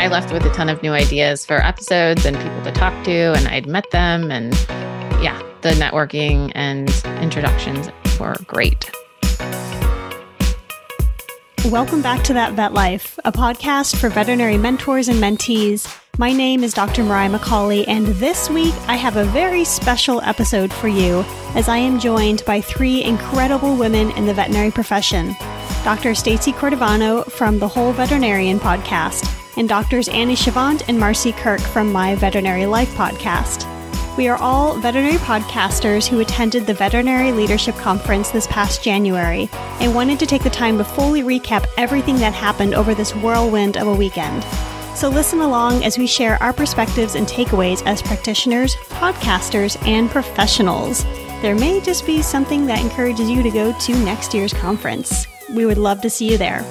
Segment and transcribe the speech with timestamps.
[0.00, 3.34] I left with a ton of new ideas for episodes and people to talk to,
[3.34, 4.30] and I'd met them.
[4.30, 4.54] And
[5.22, 6.88] yeah, the networking and
[7.22, 8.90] introductions were great.
[11.66, 15.86] Welcome back to That Vet Life, a podcast for veterinary mentors and mentees.
[16.16, 17.04] My name is Dr.
[17.04, 21.76] Moriah McCauley, and this week I have a very special episode for you as I
[21.76, 25.36] am joined by three incredible women in the veterinary profession
[25.84, 26.14] Dr.
[26.14, 31.92] Stacey Cordivano from the Whole Veterinarian podcast, and Doctors Annie Chavent and Marci Kirk from
[31.92, 33.66] My Veterinary Life podcast.
[34.16, 39.94] We are all veterinary podcasters who attended the Veterinary Leadership Conference this past January and
[39.94, 43.86] wanted to take the time to fully recap everything that happened over this whirlwind of
[43.86, 44.42] a weekend.
[44.96, 51.04] So listen along as we share our perspectives and takeaways as practitioners, podcasters, and professionals.
[51.42, 55.26] There may just be something that encourages you to go to next year's conference.
[55.50, 56.64] We would love to see you there.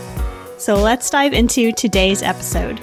[0.60, 2.82] So let's dive into today's episode.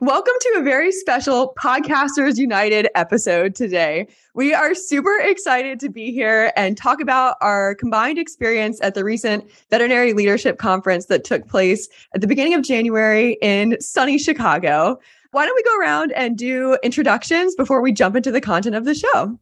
[0.00, 4.08] Welcome to a very special Podcasters United episode today.
[4.34, 9.04] We are super excited to be here and talk about our combined experience at the
[9.04, 14.98] recent Veterinary Leadership Conference that took place at the beginning of January in sunny Chicago.
[15.30, 18.84] Why don't we go around and do introductions before we jump into the content of
[18.84, 19.38] the show?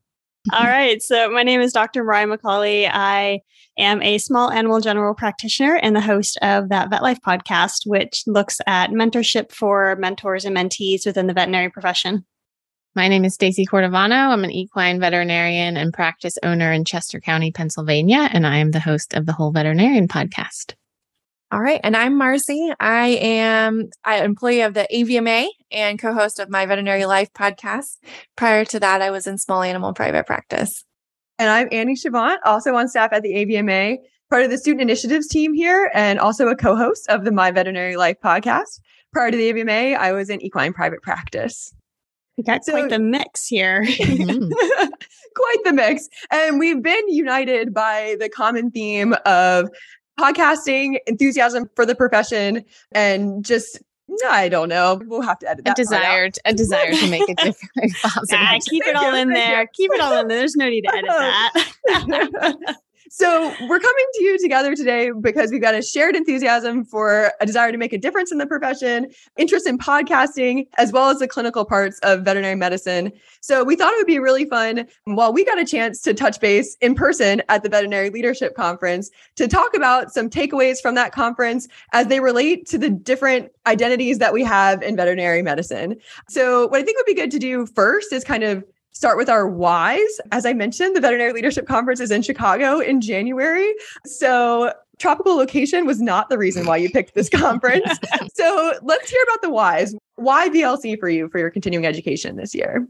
[0.53, 1.03] All right.
[1.03, 2.05] So, my name is Dr.
[2.05, 2.89] Moriah McCauley.
[2.93, 3.41] I
[3.79, 8.25] am a small animal general practitioner and the host of that Vet Life podcast, which
[8.27, 12.27] looks at mentorship for mentors and mentees within the veterinary profession.
[12.95, 14.29] My name is Stacey Cordivano.
[14.31, 18.81] I'm an equine veterinarian and practice owner in Chester County, Pennsylvania, and I am the
[18.81, 20.75] host of the Whole Veterinarian podcast.
[21.55, 21.81] All right.
[21.85, 22.75] And I'm Marci.
[22.81, 27.99] I am an employee of the AVMA and co host of my Veterinary Life podcast.
[28.35, 30.85] Prior to that, I was in small animal private practice.
[31.39, 33.99] And I'm Annie Chavent, also on staff at the AVMA,
[34.31, 37.53] part of the student initiatives team here, and also a co host of the My
[37.53, 38.81] Veterinary Life podcast.
[39.13, 41.73] Prior to the AVMA, I was in equine private practice.
[42.37, 43.85] We got so, quite the mix here.
[43.85, 44.49] Mm-hmm.
[45.37, 46.09] quite the mix.
[46.33, 49.71] And we've been united by the common theme of
[50.19, 53.81] podcasting, enthusiasm for the profession, and just
[54.29, 55.01] I don't know.
[55.07, 55.79] We'll have to edit that.
[55.79, 57.93] A desire, a desire to make a different.
[58.31, 59.67] yeah, keep it all in there.
[59.73, 60.39] Keep it all in there.
[60.39, 62.77] There's no need to edit that.
[63.17, 67.47] So, we're coming to you together today because we've got a shared enthusiasm for a
[67.47, 71.29] desire to make a difference in the profession, interest in podcasting, as well as the
[71.29, 73.13] clinical parts of veterinary medicine.
[73.41, 76.41] So, we thought it would be really fun while we got a chance to touch
[76.41, 81.13] base in person at the Veterinary Leadership Conference to talk about some takeaways from that
[81.13, 85.95] conference as they relate to the different identities that we have in veterinary medicine.
[86.29, 89.29] So, what I think would be good to do first is kind of start with
[89.29, 90.21] our whys.
[90.33, 93.75] As I mentioned, the Veterinary Leadership Conference is in Chicago in January.
[94.07, 97.99] So, tropical location was not the reason why you picked this conference.
[98.35, 99.95] so, let's hear about the whys.
[100.17, 102.87] Why VLC for you for your continuing education this year?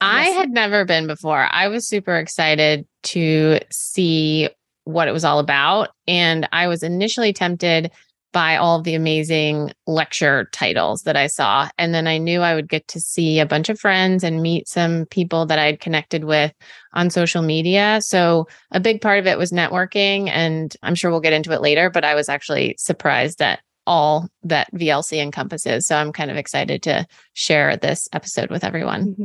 [0.00, 0.36] I yes.
[0.36, 1.48] had never been before.
[1.50, 4.50] I was super excited to see
[4.84, 5.90] what it was all about.
[6.06, 7.90] And I was initially tempted
[8.36, 11.70] by all of the amazing lecture titles that I saw.
[11.78, 14.68] And then I knew I would get to see a bunch of friends and meet
[14.68, 16.52] some people that I'd connected with
[16.92, 17.98] on social media.
[18.02, 20.28] So a big part of it was networking.
[20.28, 24.28] And I'm sure we'll get into it later, but I was actually surprised at all
[24.42, 25.86] that VLC encompasses.
[25.86, 29.12] So I'm kind of excited to share this episode with everyone.
[29.12, 29.22] Mm-hmm.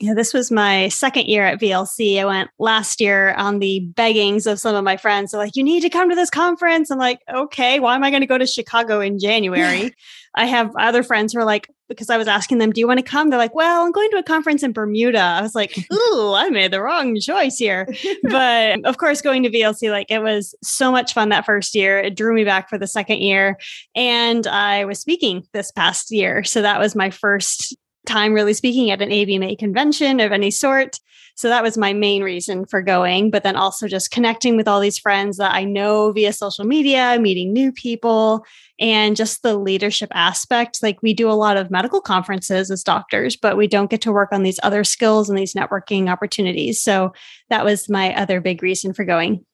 [0.00, 2.20] Yeah, this was my second year at VLC.
[2.20, 5.30] I went last year on the beggings of some of my friends.
[5.30, 6.90] They're like, you need to come to this conference.
[6.90, 9.94] I'm like, okay, why am I going to go to Chicago in January?
[10.34, 12.98] I have other friends who are like, because I was asking them, do you want
[12.98, 13.30] to come?
[13.30, 15.20] They're like, well, I'm going to a conference in Bermuda.
[15.20, 17.86] I was like, ooh, I made the wrong choice here.
[18.24, 22.00] but of course, going to VLC, like it was so much fun that first year.
[22.00, 23.58] It drew me back for the second year.
[23.94, 26.42] And I was speaking this past year.
[26.42, 27.76] So that was my first
[28.06, 30.98] time really speaking at an AVMA convention of any sort.
[31.36, 34.78] So that was my main reason for going, but then also just connecting with all
[34.78, 38.44] these friends that I know via social media, meeting new people,
[38.78, 40.80] and just the leadership aspect.
[40.80, 44.12] Like we do a lot of medical conferences as doctors, but we don't get to
[44.12, 46.80] work on these other skills and these networking opportunities.
[46.80, 47.12] So
[47.50, 49.44] that was my other big reason for going.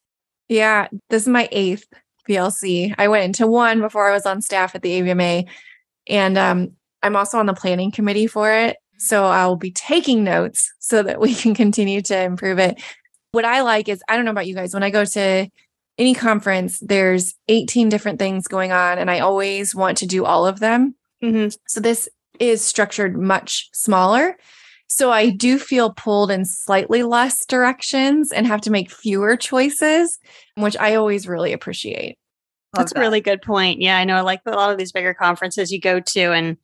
[0.50, 1.86] Yeah, this is my eighth
[2.28, 2.94] VLC.
[2.98, 5.48] I went into one before I was on staff at the AVMA.
[6.06, 8.76] And um, I'm also on the planning committee for it.
[8.98, 12.82] So I'll be taking notes so that we can continue to improve it.
[13.32, 15.48] What I like is, I don't know about you guys, when I go to
[15.96, 20.46] any conference, there's 18 different things going on, and I always want to do all
[20.46, 20.94] of them.
[21.22, 21.48] Mm-hmm.
[21.66, 22.08] So this
[22.38, 24.36] is structured much smaller.
[24.88, 30.18] So I do feel pulled in slightly less directions and have to make fewer choices,
[30.56, 32.18] which I always really appreciate.
[32.72, 32.98] That's that.
[32.98, 33.80] a really good point.
[33.80, 36.56] Yeah, I know I like a lot of these bigger conferences you go to and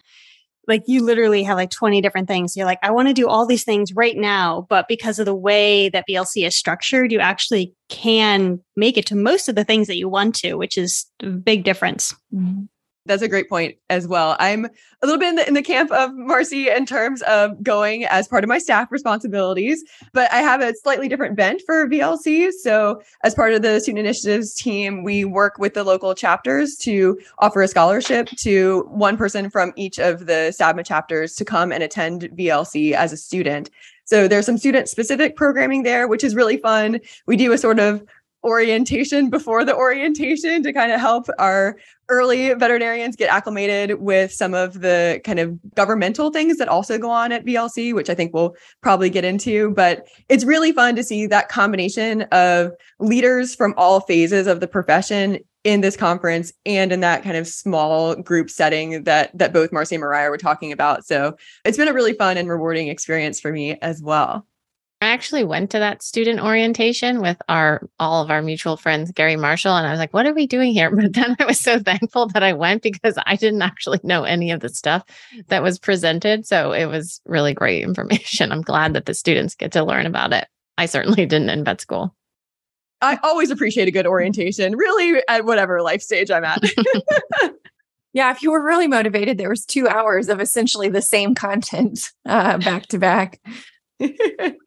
[0.66, 2.56] like you literally have like 20 different things.
[2.56, 4.66] You're like, I want to do all these things right now.
[4.68, 9.16] But because of the way that VLC is structured, you actually can make it to
[9.16, 12.14] most of the things that you want to, which is a big difference.
[12.34, 12.64] Mm-hmm.
[13.06, 14.36] That's a great point as well.
[14.38, 18.04] I'm a little bit in the, in the camp of Marci in terms of going
[18.04, 22.50] as part of my staff responsibilities, but I have a slightly different bent for VLC.
[22.52, 27.18] So, as part of the student initiatives team, we work with the local chapters to
[27.38, 31.82] offer a scholarship to one person from each of the SAVMA chapters to come and
[31.82, 33.70] attend VLC as a student.
[34.06, 37.00] So there's some student specific programming there, which is really fun.
[37.26, 38.04] We do a sort of
[38.46, 41.76] orientation before the orientation to kind of help our
[42.08, 47.10] early veterinarians get acclimated with some of the kind of governmental things that also go
[47.10, 49.70] on at VLC, which I think we'll probably get into.
[49.70, 52.70] But it's really fun to see that combination of
[53.00, 57.48] leaders from all phases of the profession in this conference and in that kind of
[57.48, 61.04] small group setting that that both Marci and Moriah were talking about.
[61.04, 64.46] So it's been a really fun and rewarding experience for me as well.
[65.02, 69.36] I actually went to that student orientation with our all of our mutual friends, Gary
[69.36, 71.78] Marshall, and I was like, "What are we doing here?" But then I was so
[71.78, 75.04] thankful that I went because I didn't actually know any of the stuff
[75.48, 76.46] that was presented.
[76.46, 78.52] So it was really great information.
[78.52, 80.48] I'm glad that the students get to learn about it.
[80.78, 82.14] I certainly didn't in vet school.
[83.02, 86.62] I always appreciate a good orientation, really at whatever life stage I'm at.
[88.14, 92.12] yeah, if you were really motivated, there was two hours of essentially the same content
[92.24, 93.40] uh, back to back.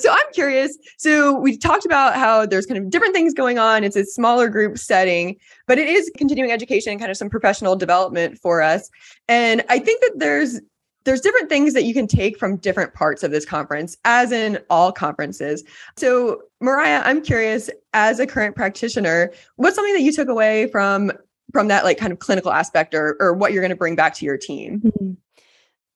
[0.00, 0.76] So I'm curious.
[0.98, 3.84] So we talked about how there's kind of different things going on.
[3.84, 5.36] It's a smaller group setting,
[5.66, 8.90] but it is continuing education, and kind of some professional development for us.
[9.28, 10.60] And I think that there's
[11.04, 14.58] there's different things that you can take from different parts of this conference, as in
[14.68, 15.64] all conferences.
[15.96, 21.12] So, Moriah, I'm curious, as a current practitioner, what's something that you took away from
[21.52, 24.14] from that like kind of clinical aspect or or what you're going to bring back
[24.14, 24.80] to your team?
[24.80, 25.12] Mm-hmm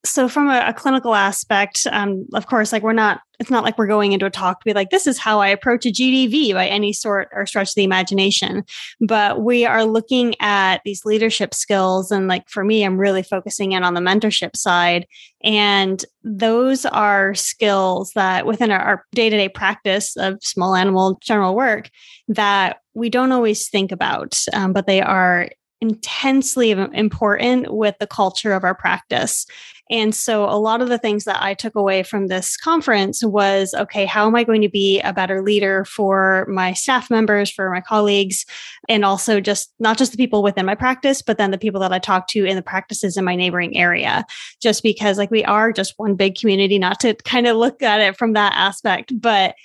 [0.05, 3.77] so from a, a clinical aspect um, of course like we're not it's not like
[3.77, 6.53] we're going into a talk to be like this is how i approach a gdv
[6.53, 8.63] by any sort or stretch of the imagination
[9.01, 13.73] but we are looking at these leadership skills and like for me i'm really focusing
[13.73, 15.05] in on the mentorship side
[15.43, 21.89] and those are skills that within our, our day-to-day practice of small animal general work
[22.27, 25.49] that we don't always think about um, but they are
[25.81, 29.45] intensely important with the culture of our practice.
[29.89, 33.73] And so a lot of the things that I took away from this conference was
[33.75, 37.69] okay, how am I going to be a better leader for my staff members, for
[37.69, 38.45] my colleagues,
[38.89, 41.93] and also just not just the people within my practice, but then the people that
[41.93, 44.25] I talk to in the practices in my neighboring area.
[44.61, 48.01] Just because like we are just one big community, not to kind of look at
[48.01, 49.55] it from that aspect, but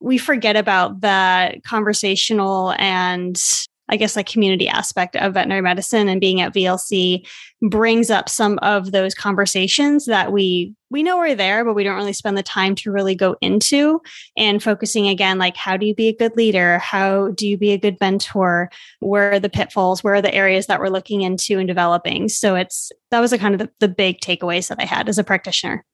[0.00, 3.40] we forget about that conversational and
[3.88, 7.26] I guess like community aspect of veterinary medicine and being at VLC
[7.62, 11.96] brings up some of those conversations that we we know are there, but we don't
[11.96, 14.00] really spend the time to really go into
[14.38, 16.78] and focusing again, like how do you be a good leader?
[16.78, 18.70] How do you be a good mentor?
[19.00, 20.02] Where are the pitfalls?
[20.02, 22.28] Where are the areas that we're looking into and developing?
[22.28, 25.18] So it's that was a kind of the, the big takeaways that I had as
[25.18, 25.84] a practitioner.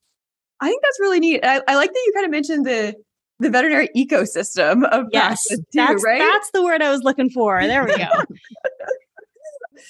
[0.60, 1.40] I think that's really neat.
[1.42, 2.94] I, I like that you kind of mentioned the
[3.40, 6.18] the veterinary ecosystem of yes, too, that's, right?
[6.18, 7.60] That's the word I was looking for.
[7.62, 8.08] There we go.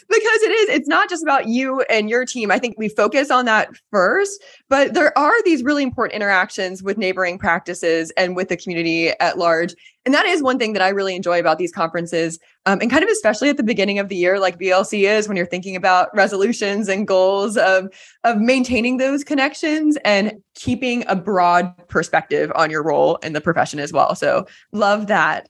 [0.09, 2.51] because it is it's not just about you and your team.
[2.51, 6.99] I think we focus on that first but there are these really important interactions with
[6.99, 9.75] neighboring practices and with the community at large.
[10.05, 13.03] And that is one thing that i really enjoy about these conferences um, and kind
[13.03, 16.15] of especially at the beginning of the year like VLC is when you're thinking about
[16.15, 17.89] resolutions and goals of
[18.25, 23.79] of maintaining those connections and keeping a broad perspective on your role in the profession
[23.79, 24.15] as well.
[24.15, 25.49] So love that.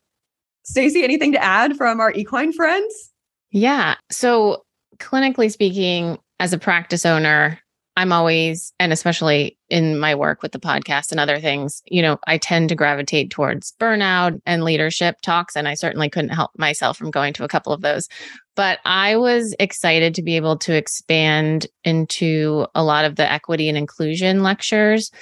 [0.65, 3.14] Stacey anything to add from our equine friends
[3.55, 3.95] yeah.
[4.11, 4.65] So,
[4.99, 7.61] clinically speaking, as a practice owner,
[7.97, 12.19] I'm always, and especially in my work with the podcast and other things, you know,
[12.27, 15.55] I tend to gravitate towards burnout and leadership talks.
[15.55, 18.09] And I certainly couldn't help myself from going to a couple of those.
[18.57, 23.69] But I was excited to be able to expand into a lot of the equity
[23.69, 25.13] and inclusion lectures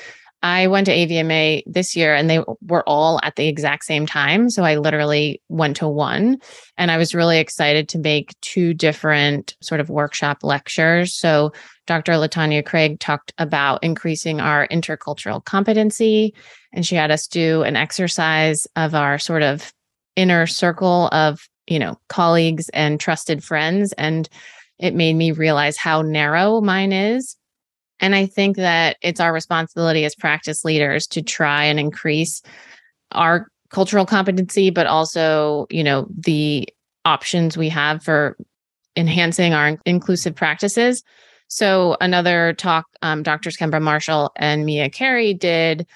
[0.42, 4.50] I went to AVMA this year and they were all at the exact same time.
[4.50, 6.38] So I literally went to one
[6.76, 11.14] and I was really excited to make two different sort of workshop lectures.
[11.14, 11.52] So
[11.86, 12.12] Dr.
[12.12, 16.34] Latanya Craig talked about increasing our intercultural competency
[16.72, 19.72] and she had us do an exercise of our sort of
[20.16, 23.92] inner circle of, you know, colleagues and trusted friends.
[23.92, 24.28] And
[24.78, 27.36] it made me realize how narrow mine is
[28.00, 32.42] and I think that it's our responsibility as practice leaders to try and increase
[33.12, 36.68] our cultural competency, but also, you know, the
[37.04, 38.36] options we have for
[38.96, 41.02] enhancing our inclusive practices.
[41.48, 45.86] So, another talk um, Doctors Kemba Marshall and Mia Carey did,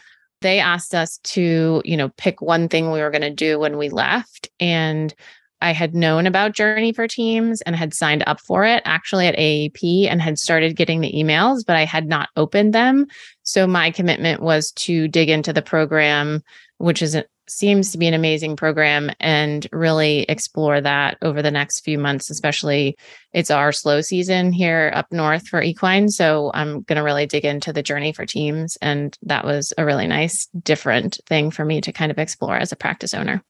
[0.42, 3.78] they asked us to, you know, pick one thing we were going to do when
[3.78, 4.50] we left.
[4.60, 5.14] And
[5.60, 9.36] I had known about Journey for Teams and had signed up for it actually at
[9.36, 13.06] AAP and had started getting the emails, but I had not opened them.
[13.42, 16.42] So my commitment was to dig into the program,
[16.78, 17.16] which is
[17.48, 22.28] seems to be an amazing program, and really explore that over the next few months.
[22.30, 22.96] Especially,
[23.32, 27.44] it's our slow season here up north for equine, so I'm going to really dig
[27.44, 31.80] into the Journey for Teams, and that was a really nice, different thing for me
[31.80, 33.42] to kind of explore as a practice owner.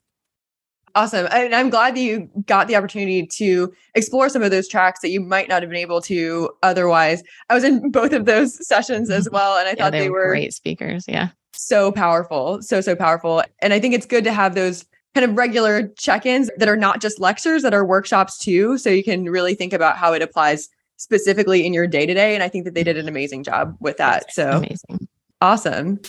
[0.96, 1.28] Awesome.
[1.30, 5.10] And I'm glad that you got the opportunity to explore some of those tracks that
[5.10, 7.22] you might not have been able to otherwise.
[7.50, 9.58] I was in both of those sessions as well.
[9.58, 11.04] And I Yeah, thought they, were great speakers.
[11.06, 11.28] Yeah.
[11.52, 13.42] so powerful, so, so powerful.
[13.60, 16.76] And I think it's good to have those kind of regular check ins that are
[16.76, 18.78] not just lectures, that are workshops too.
[18.78, 22.32] So you can really think about how it applies specifically in your day to day.
[22.34, 24.32] And I think that they did an amazing job with that.
[24.32, 25.08] So Amazing.
[25.42, 26.00] awesome.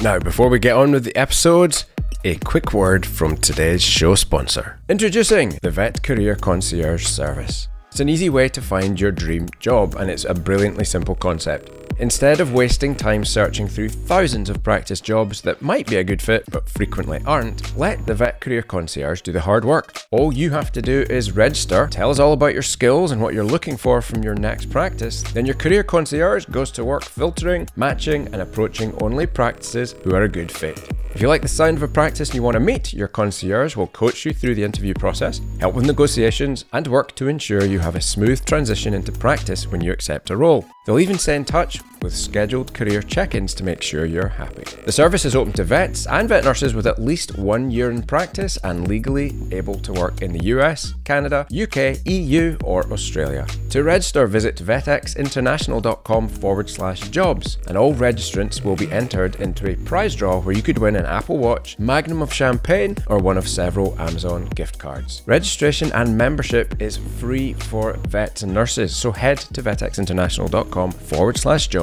[0.00, 1.84] Now, before we get on with the episodes,
[2.24, 4.80] a quick word from today's show sponsor.
[4.88, 7.68] Introducing the Vet Career Concierge Service.
[7.90, 11.70] It's an easy way to find your dream job, and it's a brilliantly simple concept.
[12.00, 16.22] Instead of wasting time searching through thousands of practice jobs that might be a good
[16.22, 20.00] fit but frequently aren't, let the Vet Career Concierge do the hard work.
[20.12, 23.34] All you have to do is register, tell us all about your skills and what
[23.34, 25.22] you're looking for from your next practice.
[25.32, 30.22] Then your Career Concierge goes to work filtering, matching, and approaching only practices who are
[30.22, 30.78] a good fit.
[31.14, 33.74] If you like the sound of a practice and you want to meet, your concierge
[33.74, 37.80] will coach you through the interview process, help with negotiations, and work to ensure you
[37.80, 40.64] have a smooth transition into practice when you accept a role.
[40.86, 44.64] They'll even stay in touch with scheduled career check ins to make sure you're happy.
[44.84, 48.02] The service is open to vets and vet nurses with at least one year in
[48.02, 53.46] practice and legally able to work in the US, Canada, UK, EU, or Australia.
[53.70, 59.76] To register, visit vetxinternational.com forward slash jobs, and all registrants will be entered into a
[59.76, 63.48] prize draw where you could win an Apple Watch, Magnum of Champagne, or one of
[63.48, 65.22] several Amazon gift cards.
[65.26, 71.68] Registration and membership is free for vets and nurses, so head to vetxinternational.com forward slash
[71.68, 71.77] jobs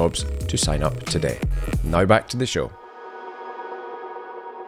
[0.48, 1.40] to sign up today.
[1.84, 2.72] Now back to the show.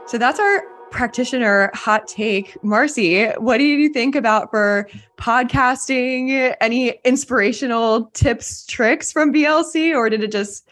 [0.07, 2.53] So that's our practitioner hot take.
[2.63, 6.55] Marci, what do you think about for podcasting?
[6.61, 10.67] Any inspirational tips, tricks from VLC, or did it just,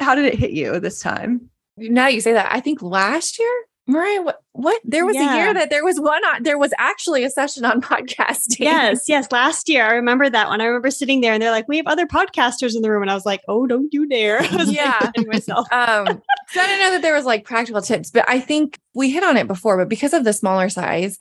[0.00, 1.48] how did it hit you this time?
[1.78, 4.80] Now you say that, I think last year, Moriah, what, what?
[4.84, 7.80] There was a year that there was one on, there was actually a session on
[7.82, 8.60] podcasting.
[8.60, 9.30] Yes, yes.
[9.30, 10.60] Last year, I remember that one.
[10.62, 13.02] I remember sitting there and they're like, we have other podcasters in the room.
[13.02, 14.38] And I was like, oh, don't you dare.
[14.42, 14.98] I was like, Yeah.
[15.14, 15.70] kidding myself.
[15.70, 16.06] um,
[16.48, 19.22] so I didn't know that there was like practical tips, but I think we hit
[19.22, 21.18] on it before, but because of the smaller size,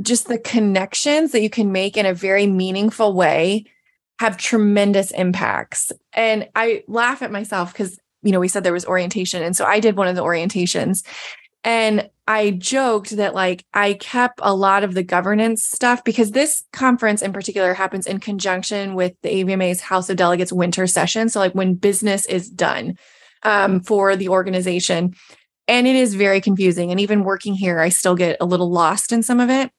[0.00, 3.64] just the connections that you can make in a very meaningful way
[4.20, 5.90] have tremendous impacts.
[6.12, 9.42] And I laugh at myself because, you know, we said there was orientation.
[9.42, 11.04] And so I did one of the orientations.
[11.64, 16.64] And I joked that like I kept a lot of the governance stuff because this
[16.72, 21.28] conference in particular happens in conjunction with the AVMA's House of Delegates winter session.
[21.28, 22.96] So, like when business is done
[23.44, 25.14] um, for the organization.
[25.66, 26.90] And it is very confusing.
[26.90, 29.70] And even working here, I still get a little lost in some of it.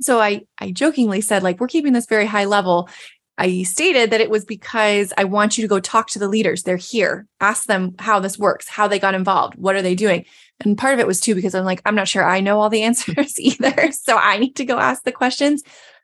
[0.00, 2.88] So I, I jokingly said, like, we're keeping this very high level.
[3.36, 6.62] I stated that it was because I want you to go talk to the leaders.
[6.62, 7.26] They're here.
[7.40, 10.24] Ask them how this works, how they got involved, what are they doing?
[10.60, 12.70] And part of it was too because I'm like, I'm not sure I know all
[12.70, 13.90] the answers either.
[13.92, 15.62] So I need to go ask the questions.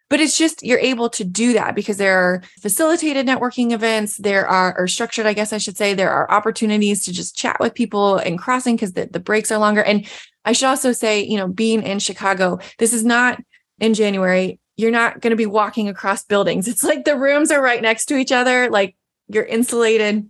[0.09, 4.17] But it's just you're able to do that because there are facilitated networking events.
[4.17, 7.59] There are, or structured, I guess I should say, there are opportunities to just chat
[7.61, 9.85] with people and crossing because the, the breaks are longer.
[9.85, 10.05] And
[10.45, 13.41] I should also say, you know, being in Chicago, this is not
[13.79, 14.59] in January.
[14.77, 16.67] You're not going to be walking across buildings.
[16.67, 18.97] It's like the rooms are right next to each other, like
[19.29, 20.29] you're insulated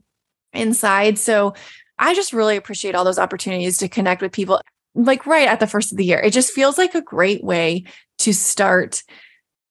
[0.53, 1.19] inside.
[1.19, 1.55] So
[2.01, 4.61] I just really appreciate all those opportunities to connect with people
[4.95, 6.19] like right at the first of the year.
[6.19, 7.85] It just feels like a great way
[8.21, 9.03] to start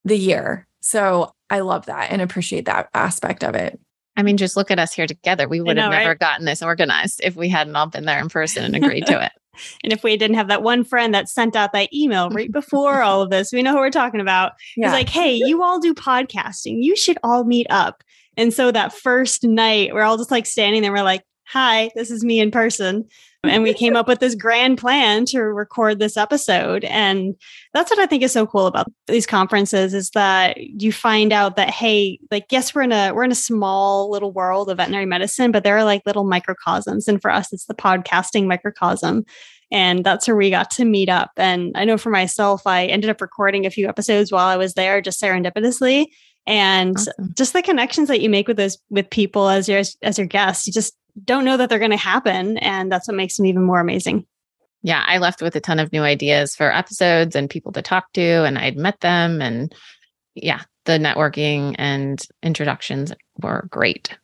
[0.06, 0.68] the year.
[0.80, 3.80] So I love that and appreciate that aspect of it.
[4.16, 5.48] I mean, just look at us here together.
[5.48, 6.20] We would have never right?
[6.20, 9.32] gotten this organized if we hadn't all been there in person and agreed to it.
[9.84, 13.02] And if we didn't have that one friend that sent out that email right before
[13.02, 14.54] all of this, we know who we're talking about.
[14.76, 16.82] He's like, hey, you all do podcasting.
[16.82, 18.02] You should all meet up.
[18.38, 20.94] And so that first night, we're all just like standing there.
[20.94, 23.08] We're like, hi, this is me in person.
[23.44, 26.84] And we came up with this grand plan to record this episode.
[26.84, 27.36] And
[27.74, 31.56] that's what I think is so cool about these conferences is that you find out
[31.56, 35.08] that, hey, like, yes, we're in a we're in a small little world of veterinary
[35.08, 37.08] medicine, but there are like little microcosms.
[37.08, 39.26] And for us, it's the podcasting microcosm.
[39.72, 41.32] And that's where we got to meet up.
[41.38, 44.74] And I know for myself, I ended up recording a few episodes while I was
[44.74, 46.08] there, just serendipitously
[46.46, 47.34] and awesome.
[47.38, 50.66] just the connections that you make with those with people as your as your guests
[50.66, 52.58] you just don't know that they're going to happen.
[52.58, 54.26] And that's what makes them even more amazing.
[54.82, 58.12] Yeah, I left with a ton of new ideas for episodes and people to talk
[58.14, 59.42] to, and I'd met them.
[59.42, 59.74] And
[60.36, 64.18] yeah, the networking and introductions were great.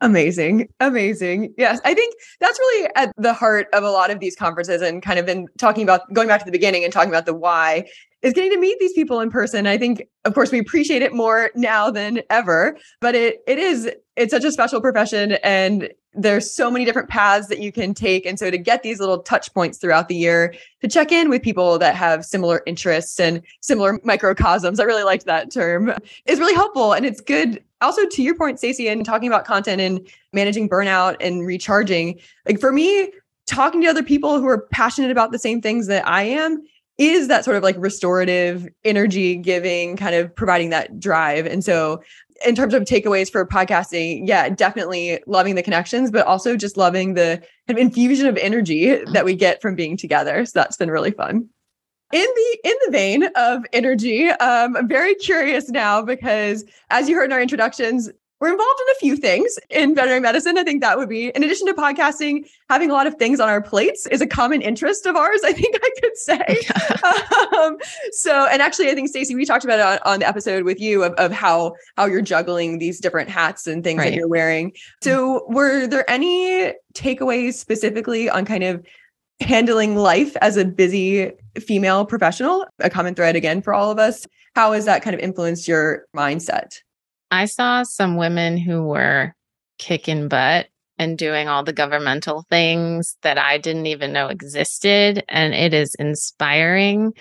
[0.00, 0.68] Amazing.
[0.78, 1.52] Amazing.
[1.58, 1.80] Yes.
[1.84, 5.18] I think that's really at the heart of a lot of these conferences and kind
[5.18, 7.84] of in talking about going back to the beginning and talking about the why
[8.22, 9.66] is getting to meet these people in person.
[9.66, 13.90] I think, of course, we appreciate it more now than ever, but it it is
[14.18, 18.26] it's such a special profession and there's so many different paths that you can take.
[18.26, 21.42] And so to get these little touch points throughout the year to check in with
[21.42, 25.94] people that have similar interests and similar microcosms, I really liked that term,
[26.26, 26.92] is really helpful.
[26.92, 31.16] And it's good also to your point, Stacey, and talking about content and managing burnout
[31.20, 32.18] and recharging.
[32.44, 33.12] Like for me,
[33.46, 36.62] talking to other people who are passionate about the same things that I am
[36.98, 42.02] is that sort of like restorative energy giving kind of providing that drive and so
[42.46, 47.14] in terms of takeaways for podcasting yeah definitely loving the connections but also just loving
[47.14, 50.44] the kind of infusion of energy that we get from being together.
[50.46, 51.48] So that's been really fun.
[52.10, 57.14] In the in the vein of energy um, i'm very curious now because as you
[57.14, 58.08] heard in our introductions
[58.40, 60.58] we're involved in a few things in veterinary medicine.
[60.58, 63.48] I think that would be, in addition to podcasting, having a lot of things on
[63.48, 65.40] our plates is a common interest of ours.
[65.44, 66.60] I think I could say.
[67.58, 67.78] um,
[68.12, 70.80] so, and actually, I think Stacey, we talked about it on, on, the episode with
[70.80, 74.10] you of, of how how you're juggling these different hats and things right.
[74.10, 74.72] that you're wearing.
[75.02, 78.84] So, were there any takeaways specifically on kind of
[79.40, 82.66] handling life as a busy female professional?
[82.78, 84.26] A common thread again for all of us.
[84.54, 86.80] How has that kind of influenced your mindset?
[87.30, 89.34] I saw some women who were
[89.78, 90.68] kicking butt
[90.98, 95.24] and doing all the governmental things that I didn't even know existed.
[95.28, 97.12] And it is inspiring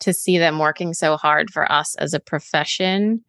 [0.00, 3.24] to see them working so hard for us as a profession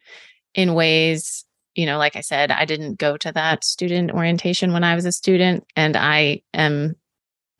[0.54, 4.84] in ways, you know, like I said, I didn't go to that student orientation when
[4.84, 6.96] I was a student, and I am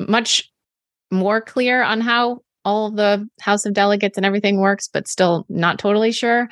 [0.00, 0.50] much
[1.10, 5.78] more clear on how all the House of Delegates and everything works, but still not
[5.78, 6.48] totally sure.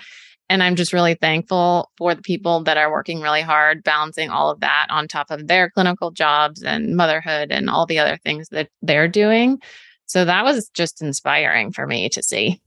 [0.49, 4.51] And I'm just really thankful for the people that are working really hard, balancing all
[4.51, 8.49] of that on top of their clinical jobs and motherhood and all the other things
[8.51, 9.61] that they're doing.
[10.07, 12.61] So that was just inspiring for me to see.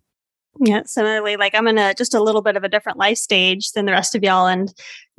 [0.62, 3.72] Yeah, similarly, like I'm in a just a little bit of a different life stage
[3.72, 4.74] than the rest of y'all, and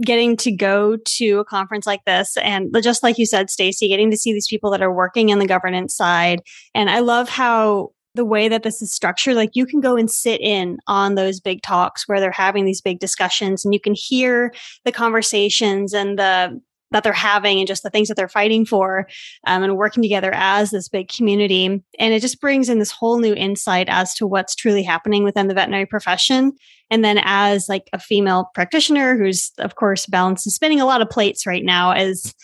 [0.05, 4.11] getting to go to a conference like this, and just like you said, Stacey, getting
[4.11, 6.42] to see these people that are working in the governance side,
[6.75, 10.11] and I love how the way that this is structured like you can go and
[10.11, 13.94] sit in on those big talks where they're having these big discussions and you can
[13.94, 14.53] hear
[14.85, 16.61] the conversations and the
[16.92, 19.07] that they're having and just the things that they're fighting for
[19.46, 23.18] um, and working together as this big community and it just brings in this whole
[23.18, 26.53] new insight as to what's truly happening within the veterinary profession
[26.90, 31.09] and then as like a female practitioner who's of course balancing spinning a lot of
[31.09, 32.35] plates right now as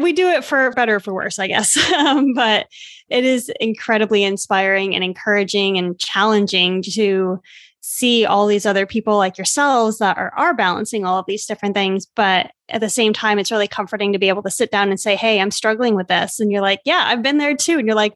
[0.00, 1.76] we do it for better or for worse, I guess.
[1.92, 2.66] um, but
[3.12, 7.40] it is incredibly inspiring and encouraging and challenging to
[7.84, 11.74] see all these other people like yourselves that are, are balancing all of these different
[11.74, 12.06] things.
[12.06, 14.98] But at the same time, it's really comforting to be able to sit down and
[14.98, 16.40] say, Hey, I'm struggling with this.
[16.40, 17.78] And you're like, Yeah, I've been there too.
[17.78, 18.14] And you're like,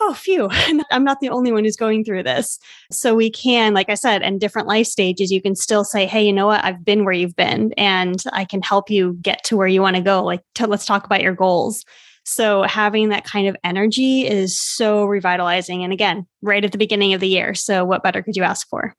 [0.00, 0.48] Oh, phew,
[0.90, 2.58] I'm not the only one who's going through this.
[2.90, 6.24] So we can, like I said, in different life stages, you can still say, Hey,
[6.24, 6.64] you know what?
[6.64, 9.96] I've been where you've been and I can help you get to where you want
[9.96, 10.24] to go.
[10.24, 11.84] Like, to, let's talk about your goals.
[12.28, 15.82] So having that kind of energy is so revitalizing.
[15.82, 17.54] And again, right at the beginning of the year.
[17.54, 18.94] So what better could you ask for?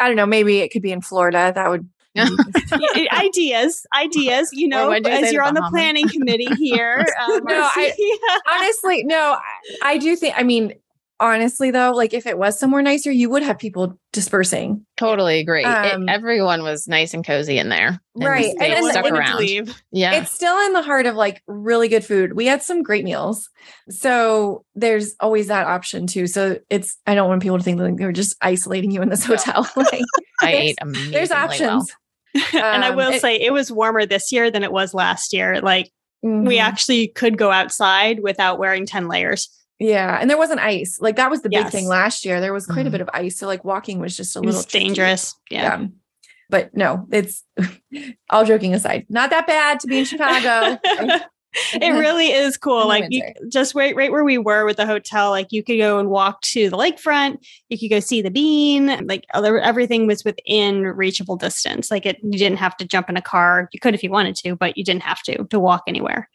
[0.00, 1.52] I don't know, maybe it could be in Florida.
[1.54, 1.88] That would
[3.12, 4.50] ideas, ideas.
[4.52, 7.06] You know, as you're on the planning committee here.
[7.18, 9.36] Um, no, I, honestly, no,
[9.82, 10.34] I, I do think.
[10.36, 10.74] I mean,
[11.20, 14.84] honestly though like if it was somewhere nicer you would have people dispersing.
[14.96, 15.64] Totally agree.
[15.64, 18.00] Um, it, everyone was nice and cozy in there.
[18.16, 18.54] And right.
[18.58, 19.74] and, and stuck around.
[19.92, 20.14] yeah.
[20.14, 22.32] It's still in the heart of like really good food.
[22.32, 23.48] We had some great meals.
[23.90, 26.26] So there's always that option too.
[26.26, 29.24] So it's i don't want people to think that they're just isolating you in this
[29.24, 29.68] hotel.
[29.76, 30.02] Like,
[30.42, 31.92] i ate amazingly there's options.
[32.34, 32.44] Well.
[32.64, 35.32] and i will um, it, say it was warmer this year than it was last
[35.32, 35.60] year.
[35.60, 35.90] Like
[36.24, 36.46] mm-hmm.
[36.46, 40.98] we actually could go outside without wearing 10 layers yeah, and there wasn't ice.
[41.00, 41.72] Like that was the big yes.
[41.72, 42.40] thing last year.
[42.40, 42.88] There was quite mm-hmm.
[42.88, 45.34] a bit of ice, so like walking was just a little dangerous.
[45.50, 45.80] Yeah.
[45.80, 45.86] yeah.
[46.50, 47.44] But no, it's
[48.30, 50.78] all joking aside, not that bad to be in Chicago.
[51.74, 52.88] it really is cool.
[52.88, 55.98] Like you, just right, right where we were with the hotel, like you could go
[55.98, 57.46] and walk to the lakefront.
[57.68, 59.06] You could go see the bean.
[59.06, 61.90] Like other, everything was within reachable distance.
[61.90, 63.68] Like it, you didn't have to jump in a car.
[63.72, 66.28] You could if you wanted to, but you didn't have to to walk anywhere.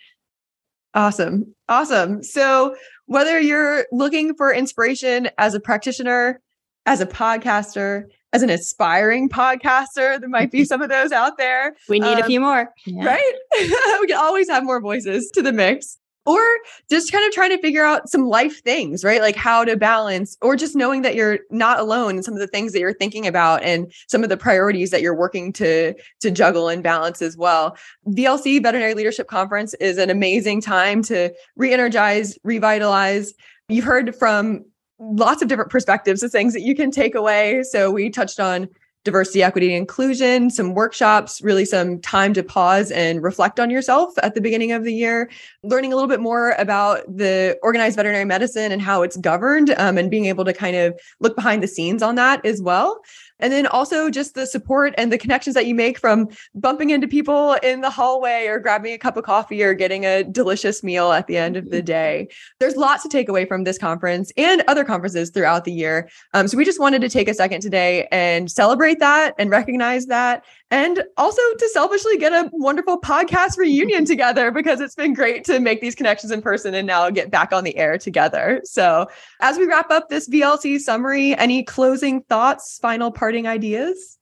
[0.96, 1.56] Awesome.
[1.70, 2.22] Awesome.
[2.22, 2.76] So,
[3.06, 6.42] whether you're looking for inspiration as a practitioner,
[6.86, 11.76] as a podcaster, as an aspiring podcaster, there might be some of those out there.
[11.88, 12.72] We need um, a few more.
[12.86, 13.06] Yeah.
[13.06, 13.34] Right?
[14.02, 16.42] we can always have more voices to the mix or
[16.90, 19.22] just kind of trying to figure out some life things, right?
[19.22, 22.48] Like how to balance, or just knowing that you're not alone in some of the
[22.48, 26.32] things that you're thinking about and some of the priorities that you're working to to
[26.32, 27.78] juggle and balance as well.
[28.08, 33.34] VLC Veterinary Leadership Conference is an amazing time to re-energize, revitalize.
[33.70, 34.66] You've heard from
[35.00, 37.64] lots of different perspectives of things that you can take away.
[37.64, 38.70] So we touched on
[39.04, 44.14] diversity, equity, and inclusion, some workshops, really some time to pause and reflect on yourself
[44.24, 45.30] at the beginning of the year,
[45.64, 49.98] learning a little bit more about the organized veterinary medicine and how it's governed, um,
[49.98, 53.02] and being able to kind of look behind the scenes on that as well.
[53.40, 57.08] And then also just the support and the connections that you make from bumping into
[57.08, 61.12] people in the hallway or grabbing a cup of coffee or getting a delicious meal
[61.12, 61.86] at the end of the mm-hmm.
[61.86, 62.28] day.
[62.60, 66.10] There's lots to take away from this conference and other conferences throughout the year.
[66.34, 70.06] Um, so we just wanted to take a second today and celebrate that and recognize
[70.08, 70.46] that.
[70.74, 75.60] And also to selfishly get a wonderful podcast reunion together because it's been great to
[75.60, 78.60] make these connections in person and now get back on the air together.
[78.64, 79.06] So,
[79.40, 84.18] as we wrap up this VLC summary, any closing thoughts, final parting ideas?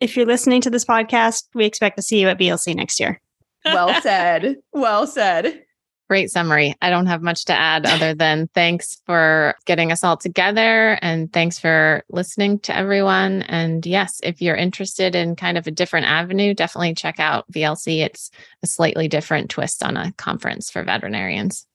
[0.00, 3.18] If you're listening to this podcast, we expect to see you at VLC next year.
[3.64, 4.56] well said.
[4.74, 5.64] Well said.
[6.12, 6.76] Great summary.
[6.82, 11.32] I don't have much to add other than thanks for getting us all together and
[11.32, 13.40] thanks for listening to everyone.
[13.40, 18.04] And yes, if you're interested in kind of a different avenue, definitely check out VLC.
[18.04, 18.30] It's
[18.62, 21.66] a slightly different twist on a conference for veterinarians.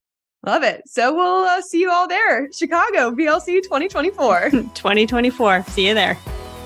[0.46, 0.84] Love it.
[0.86, 2.48] So we'll uh, see you all there.
[2.52, 4.50] Chicago, VLC 2024.
[4.52, 5.64] 2024.
[5.70, 6.16] See you there.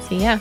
[0.10, 0.40] See ya.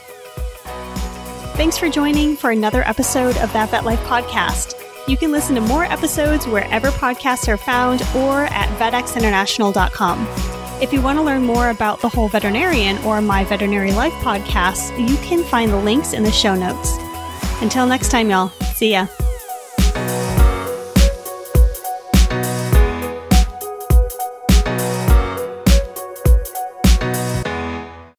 [1.55, 4.90] Thanks for joining for another episode of That Vet Life podcast.
[5.07, 10.27] You can listen to more episodes wherever podcasts are found or at vetxinternational.com.
[10.81, 14.97] If you want to learn more about The Whole Veterinarian or My Veterinary Life podcasts,
[15.09, 16.97] you can find the links in the show notes.
[17.61, 18.49] Until next time, y'all.
[18.75, 19.07] See ya.